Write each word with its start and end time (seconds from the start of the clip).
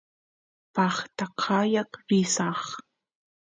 paqta 0.73 1.25
qaya 1.41 1.83
risaq 2.07 2.63